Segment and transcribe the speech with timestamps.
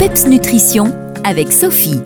[0.00, 0.94] PEPS Nutrition
[1.24, 2.00] avec Sophie.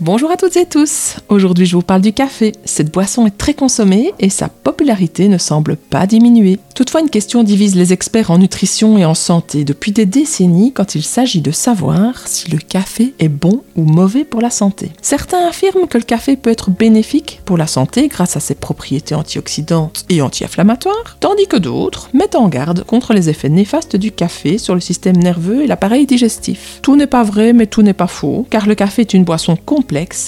[0.00, 1.16] Bonjour à toutes et tous.
[1.28, 2.52] Aujourd'hui, je vous parle du café.
[2.64, 6.58] Cette boisson est très consommée et sa popularité ne semble pas diminuer.
[6.74, 10.94] Toutefois, une question divise les experts en nutrition et en santé depuis des décennies quand
[10.94, 14.90] il s'agit de savoir si le café est bon ou mauvais pour la santé.
[15.02, 19.14] Certains affirment que le café peut être bénéfique pour la santé grâce à ses propriétés
[19.14, 24.56] antioxydantes et anti-inflammatoires, tandis que d'autres mettent en garde contre les effets néfastes du café
[24.58, 26.80] sur le système nerveux et l'appareil digestif.
[26.82, 29.56] Tout n'est pas vrai, mais tout n'est pas faux, car le café est une boisson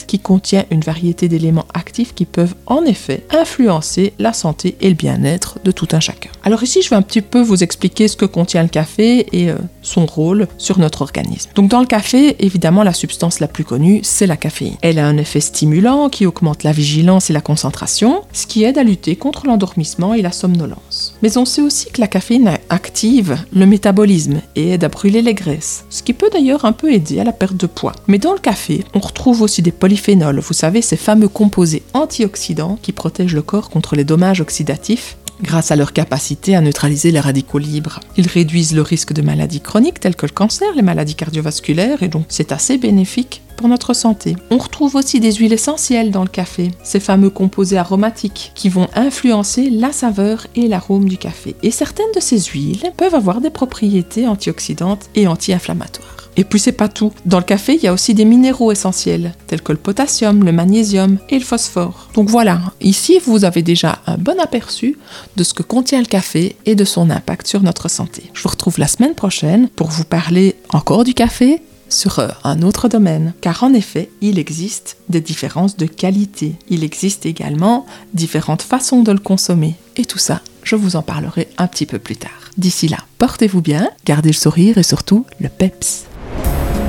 [0.06, 4.94] qui contient une variété d'éléments actifs qui peuvent en effet influencer la santé et le
[4.94, 6.30] bien-être de tout un chacun.
[6.42, 9.50] Alors ici, je vais un petit peu vous expliquer ce que contient le café et
[9.50, 11.50] euh, son rôle sur notre organisme.
[11.54, 14.76] Donc dans le café, évidemment, la substance la plus connue, c'est la caféine.
[14.82, 18.78] Elle a un effet stimulant qui augmente la vigilance et la concentration, ce qui aide
[18.78, 21.14] à lutter contre l'endormissement et la somnolence.
[21.22, 25.34] Mais on sait aussi que la caféine active le métabolisme et aide à brûler les
[25.34, 27.92] graisses, ce qui peut d'ailleurs un peu aider à la perte de poids.
[28.06, 32.78] Mais dans le café, on retrouve aussi des polyphénols, vous savez, ces fameux composés antioxydants
[32.82, 37.20] qui protègent le corps contre les dommages oxydatifs grâce à leur capacité à neutraliser les
[37.20, 38.00] radicaux libres.
[38.16, 42.08] Ils réduisent le risque de maladies chroniques telles que le cancer, les maladies cardiovasculaires, et
[42.08, 44.36] donc c'est assez bénéfique pour notre santé.
[44.50, 48.88] On retrouve aussi des huiles essentielles dans le café, ces fameux composés aromatiques qui vont
[48.94, 51.54] influencer la saveur et l'arôme du café.
[51.62, 56.23] Et certaines de ces huiles peuvent avoir des propriétés antioxydantes et anti-inflammatoires.
[56.36, 57.12] Et puis c'est pas tout.
[57.26, 60.52] Dans le café, il y a aussi des minéraux essentiels, tels que le potassium, le
[60.52, 62.08] magnésium et le phosphore.
[62.14, 64.98] Donc voilà, ici vous avez déjà un bon aperçu
[65.36, 68.30] de ce que contient le café et de son impact sur notre santé.
[68.34, 72.62] Je vous retrouve la semaine prochaine pour vous parler encore du café sur euh, un
[72.62, 73.34] autre domaine.
[73.40, 76.56] Car en effet, il existe des différences de qualité.
[76.68, 79.74] Il existe également différentes façons de le consommer.
[79.96, 82.50] Et tout ça, je vous en parlerai un petit peu plus tard.
[82.56, 86.06] D'ici là, portez-vous bien, gardez le sourire et surtout le peps.